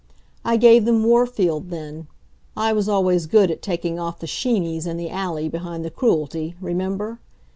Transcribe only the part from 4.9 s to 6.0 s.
the alley behind the